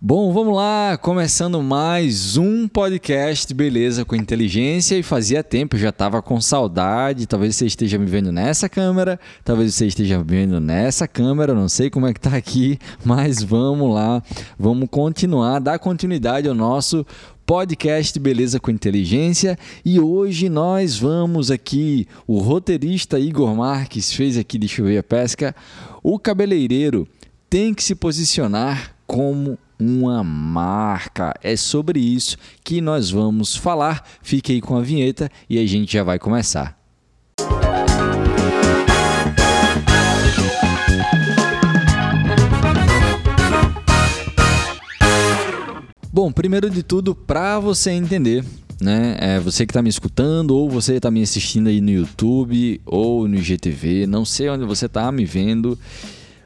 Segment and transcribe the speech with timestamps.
[0.00, 5.88] Bom, vamos lá, começando mais um podcast Beleza com Inteligência e fazia tempo, eu já
[5.88, 10.60] estava com saudade, talvez você esteja me vendo nessa câmera, talvez você esteja me vendo
[10.60, 14.22] nessa câmera, não sei como é que tá aqui, mas vamos lá,
[14.56, 17.04] vamos continuar, dar continuidade ao nosso
[17.44, 24.60] podcast Beleza com Inteligência e hoje nós vamos aqui, o roteirista Igor Marques fez aqui,
[24.60, 25.56] deixa eu ver a pesca,
[26.04, 27.04] o cabeleireiro
[27.50, 31.34] tem que se posicionar como uma marca.
[31.42, 34.02] É sobre isso que nós vamos falar.
[34.22, 36.76] Fique aí com a vinheta e a gente já vai começar.
[46.10, 48.44] Bom, primeiro de tudo, para você entender,
[48.80, 49.16] né?
[49.20, 53.28] É você que está me escutando ou você está me assistindo aí no YouTube ou
[53.28, 55.78] no IGTV, não sei onde você está me vendo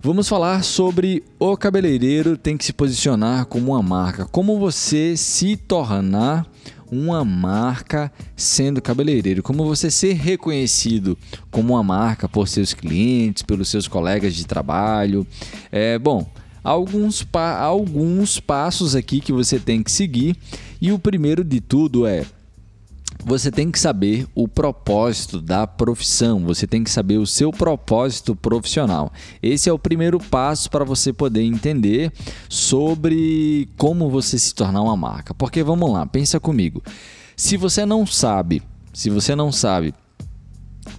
[0.00, 4.26] Vamos falar sobre o cabeleireiro tem que se posicionar como uma marca.
[4.26, 6.46] Como você se tornar
[6.88, 11.18] uma marca sendo cabeleireiro, como você ser reconhecido
[11.50, 15.26] como uma marca por seus clientes, pelos seus colegas de trabalho.
[15.72, 16.30] É bom,
[16.62, 20.36] alguns, pa alguns passos aqui que você tem que seguir
[20.80, 22.24] e o primeiro de tudo é
[23.24, 28.34] você tem que saber o propósito da profissão, você tem que saber o seu propósito
[28.34, 29.12] profissional.
[29.42, 32.12] Esse é o primeiro passo para você poder entender
[32.48, 35.34] sobre como você se tornar uma marca.
[35.34, 36.82] Porque vamos lá, pensa comigo.
[37.36, 39.94] Se você não sabe, se você não sabe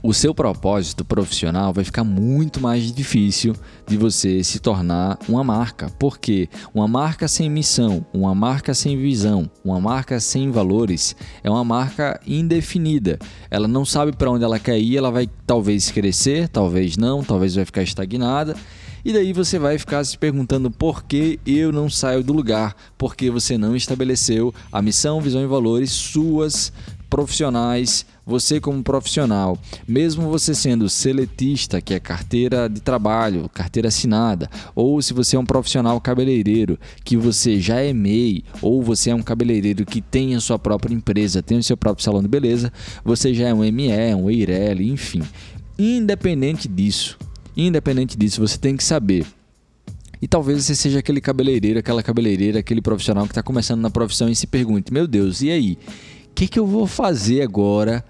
[0.02, 3.53] o seu propósito profissional vai ficar muito mais difícil
[3.88, 5.89] de você se tornar uma marca.
[6.00, 11.64] Porque uma marca sem missão, uma marca sem visão, uma marca sem valores é uma
[11.64, 13.19] marca indefinida.
[13.52, 17.56] Ela não sabe para onde ela quer ir, ela vai talvez crescer, talvez não, talvez
[17.56, 18.56] vai ficar estagnada.
[19.03, 23.30] E daí você vai ficar se perguntando por que eu não saio do lugar, porque
[23.30, 26.73] você não estabeleceu a missão, visão e valores suas
[27.09, 29.57] profissionais, você como profissional,
[29.88, 35.39] mesmo você sendo seletista, que é carteira de trabalho, carteira assinada, ou se você é
[35.39, 40.35] um profissional cabeleireiro, que você já é MEI, ou você é um cabeleireiro que tem
[40.35, 42.72] a sua própria empresa, tem o seu próprio salão de beleza,
[43.03, 45.22] você já é um ME, um EIRELI, enfim.
[45.78, 47.17] Independente disso,
[47.57, 49.25] independente disso, você tem que saber
[50.22, 54.29] e talvez você seja aquele cabeleireiro, aquela cabeleireira, aquele profissional que está começando na profissão
[54.29, 55.78] e se pergunte: meu Deus, e aí?
[56.39, 58.01] Que, que eu vou fazer agora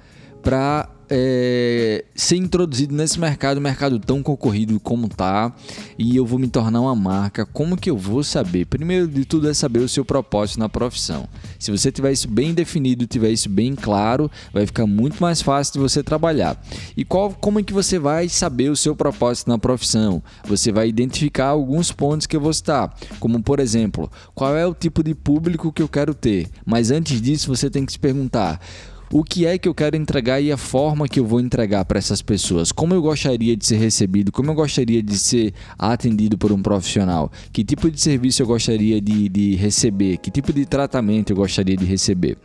[0.44, 5.54] para é, ser introduzido nesse mercado, mercado tão concorrido como tá,
[5.98, 8.66] e eu vou me tornar uma marca, como que eu vou saber?
[8.66, 11.28] Primeiro de tudo é saber o seu propósito na profissão.
[11.58, 15.74] Se você tiver isso bem definido, tiver isso bem claro, vai ficar muito mais fácil
[15.74, 16.62] de você trabalhar.
[16.96, 20.22] E qual, como é que você vai saber o seu propósito na profissão?
[20.46, 24.74] Você vai identificar alguns pontos que eu vou citar, como por exemplo, qual é o
[24.74, 26.48] tipo de público que eu quero ter.
[26.66, 28.60] Mas antes disso, você tem que se perguntar
[29.12, 31.98] o que é que eu quero entregar e a forma que eu vou entregar para
[31.98, 32.72] essas pessoas.
[32.72, 37.32] Como eu gostaria de ser recebido, como eu gostaria de ser atendido por um profissional,
[37.52, 41.76] que tipo de serviço eu gostaria de, de receber, que tipo de tratamento eu gostaria
[41.76, 42.38] de receber.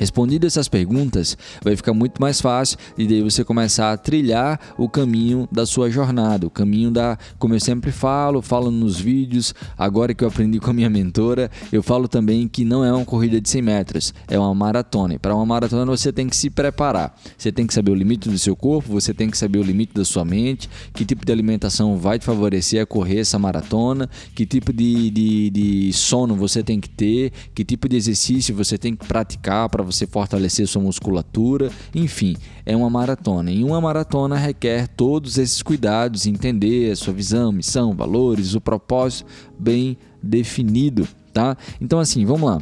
[0.00, 4.88] Respondido essas perguntas, vai ficar muito mais fácil e daí você começar a trilhar o
[4.88, 10.14] caminho da sua jornada, o caminho da, como eu sempre falo, falo nos vídeos, agora
[10.14, 13.38] que eu aprendi com a minha mentora, eu falo também que não é uma corrida
[13.42, 15.18] de 100 metros, é uma maratona.
[15.18, 17.14] Para uma maratona você tem que se preparar.
[17.36, 19.92] Você tem que saber o limite do seu corpo, você tem que saber o limite
[19.92, 24.46] da sua mente, que tipo de alimentação vai te favorecer a correr essa maratona, que
[24.46, 28.96] tipo de, de, de sono você tem que ter, que tipo de exercício você tem
[28.96, 33.50] que praticar para você fortalecer sua musculatura, enfim, é uma maratona.
[33.50, 39.28] E uma maratona requer todos esses cuidados, entender a sua visão, missão, valores, o propósito
[39.58, 41.56] bem definido, tá?
[41.80, 42.58] Então assim, vamos lá.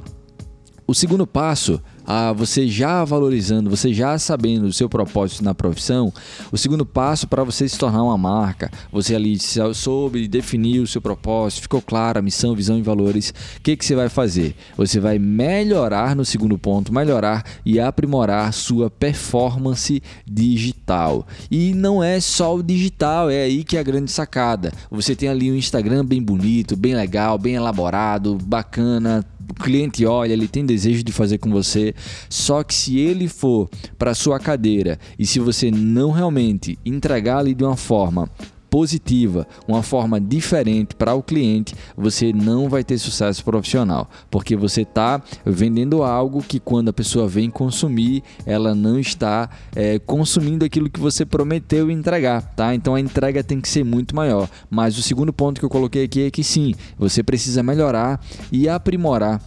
[0.86, 6.10] O segundo passo a você já valorizando, você já sabendo o seu propósito na profissão,
[6.50, 9.36] o segundo passo para você se tornar uma marca, você ali
[9.74, 13.84] soube definir o seu propósito, ficou claro a missão, visão e valores, o que, que
[13.84, 14.56] você vai fazer?
[14.74, 21.26] Você vai melhorar no segundo ponto, melhorar e aprimorar sua performance digital.
[21.50, 24.72] E não é só o digital, é aí que é a grande sacada.
[24.90, 30.32] Você tem ali um Instagram bem bonito, bem legal, bem elaborado, bacana, o cliente olha,
[30.32, 31.94] ele tem desejo de fazer com você,
[32.28, 33.68] só que se ele for
[33.98, 38.30] para sua cadeira e se você não realmente entregar ali de uma forma
[38.70, 44.82] positiva, uma forma diferente para o cliente, você não vai ter sucesso profissional, porque você
[44.82, 50.90] está vendendo algo que quando a pessoa vem consumir, ela não está é, consumindo aquilo
[50.90, 52.74] que você prometeu entregar, tá?
[52.74, 54.48] Então a entrega tem que ser muito maior.
[54.70, 58.20] Mas o segundo ponto que eu coloquei aqui é que sim, você precisa melhorar
[58.52, 59.40] e aprimorar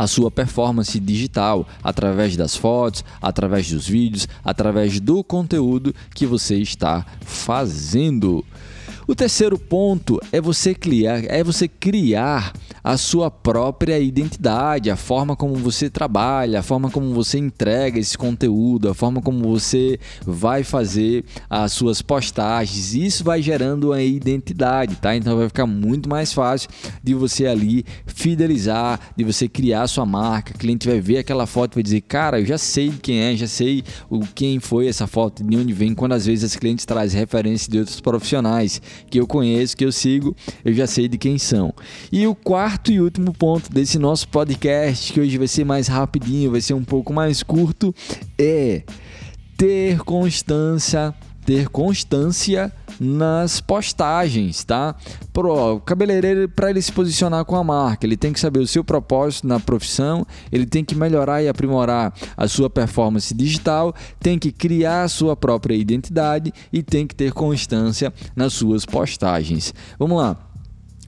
[0.00, 6.56] a sua performance digital através das fotos, através dos vídeos, através do conteúdo que você
[6.56, 8.42] está fazendo.
[9.06, 15.36] O terceiro ponto é você criar, é você criar a sua própria identidade, a forma
[15.36, 20.62] como você trabalha, a forma como você entrega esse conteúdo, a forma como você vai
[20.62, 22.94] fazer as suas postagens.
[22.94, 25.14] Isso vai gerando uma identidade, tá?
[25.14, 26.70] Então vai ficar muito mais fácil
[27.02, 30.54] de você ali fidelizar, de você criar a sua marca.
[30.54, 33.36] O cliente vai ver aquela foto e vai dizer: "Cara, eu já sei quem é,
[33.36, 35.94] já sei o quem foi essa foto, de onde vem".
[35.94, 38.80] Quando às vezes os clientes trazem referências de outros profissionais
[39.10, 40.34] que eu conheço, que eu sigo,
[40.64, 41.74] eu já sei de quem são.
[42.10, 46.50] E o quarto e último ponto desse nosso podcast, que hoje vai ser mais rapidinho,
[46.50, 47.94] vai ser um pouco mais curto,
[48.38, 48.82] é
[49.56, 51.14] ter constância,
[51.44, 54.94] ter constância nas postagens, tá?
[55.32, 58.84] Pro cabeleireiro para ele se posicionar com a marca, ele tem que saber o seu
[58.84, 64.52] propósito na profissão, ele tem que melhorar e aprimorar a sua performance digital, tem que
[64.52, 69.74] criar a sua própria identidade e tem que ter constância nas suas postagens.
[69.98, 70.49] Vamos lá.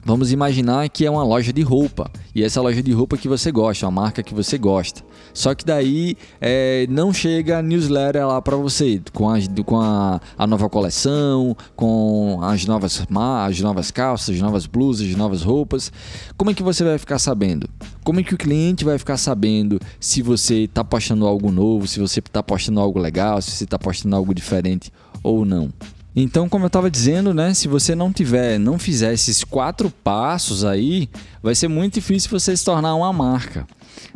[0.05, 3.53] Vamos imaginar que é uma loja de roupa e essa loja de roupa que você
[3.53, 5.01] gosta, uma marca que você gosta.
[5.33, 10.19] Só que daí é, não chega a newsletter lá para você com, a, com a,
[10.37, 13.01] a, nova coleção, com as novas,
[13.47, 15.89] as novas calças, as novas blusas, as novas roupas.
[16.35, 17.69] Como é que você vai ficar sabendo?
[18.03, 22.01] Como é que o cliente vai ficar sabendo se você está postando algo novo, se
[22.01, 24.91] você está postando algo legal, se você está postando algo diferente
[25.23, 25.69] ou não?
[26.15, 30.63] Então, como eu estava dizendo, né, se você não tiver, não fizer esses quatro passos
[30.63, 31.09] aí,
[31.41, 33.65] vai ser muito difícil você se tornar uma marca.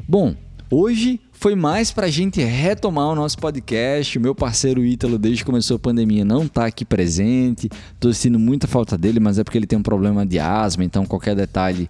[0.07, 0.35] Bom,
[0.69, 4.17] hoje foi mais para a gente retomar o nosso podcast.
[4.17, 7.69] O meu parceiro Ítalo, desde que começou a pandemia, não está aqui presente.
[7.93, 11.05] Estou sentindo muita falta dele, mas é porque ele tem um problema de asma, então
[11.05, 11.87] qualquer detalhe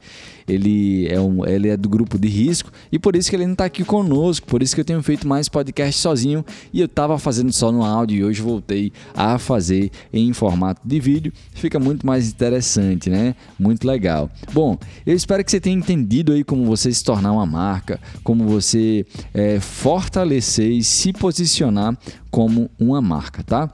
[0.47, 3.53] ele é, um, ele é do grupo de risco e por isso que ele não
[3.53, 4.47] está aqui conosco.
[4.47, 7.83] Por isso que eu tenho feito mais podcast sozinho e eu estava fazendo só no
[7.83, 11.33] áudio e hoje voltei a fazer em formato de vídeo.
[11.53, 13.35] Fica muito mais interessante, né?
[13.59, 14.29] Muito legal.
[14.53, 18.45] Bom, eu espero que você tenha entendido aí como você se tornar uma marca, como
[18.45, 19.05] você
[19.37, 21.95] é, fortalecer e se posicionar
[22.31, 23.71] como uma marca, tá?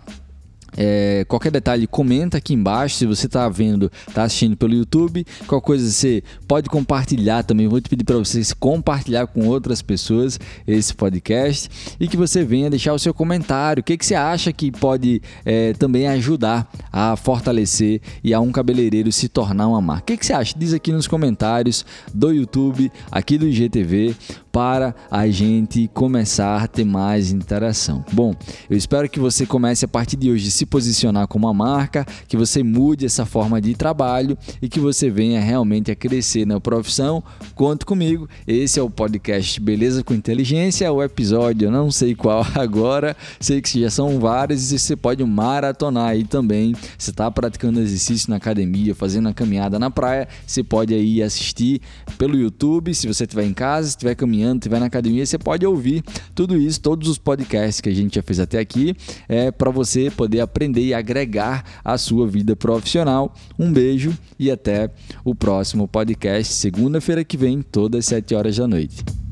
[0.75, 2.95] É, qualquer detalhe, comenta aqui embaixo.
[2.95, 7.67] Se você está vendo, está assistindo pelo YouTube, qualquer coisa você pode compartilhar também.
[7.67, 11.69] Vou te pedir para você compartilhar com outras pessoas esse podcast
[11.99, 13.81] e que você venha deixar o seu comentário.
[13.81, 18.51] O que, que você acha que pode é, também ajudar a fortalecer e a um
[18.51, 20.03] cabeleireiro se tornar uma marca?
[20.03, 20.55] O que, que você acha?
[20.57, 24.15] Diz aqui nos comentários do YouTube, aqui do IGTV,
[24.53, 28.05] para a gente começar a ter mais interação.
[28.13, 28.35] Bom,
[28.69, 32.37] eu espero que você comece a partir de hoje se posicionar como uma marca, que
[32.37, 37.23] você mude essa forma de trabalho e que você venha realmente a crescer na profissão.
[37.55, 38.29] Conte comigo.
[38.45, 43.59] Esse é o podcast Beleza com Inteligência, o episódio eu não sei qual agora, sei
[43.59, 46.75] que já são vários e você pode maratonar aí também.
[46.95, 51.81] Você está praticando exercício na academia, fazendo a caminhada na praia, você pode aí assistir
[52.19, 55.65] pelo YouTube, se você estiver em casa, se estiver caminhando, estiver na academia, você pode
[55.65, 56.03] ouvir
[56.35, 58.95] tudo isso, todos os podcasts que a gente já fez até aqui,
[59.27, 63.33] é para você poder aprender e agregar à sua vida profissional.
[63.57, 64.89] Um beijo e até
[65.23, 69.22] o próximo podcast, segunda-feira que vem, todas as 7 horas da noite.